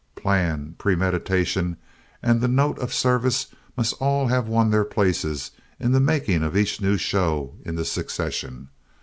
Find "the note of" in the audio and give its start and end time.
2.41-2.91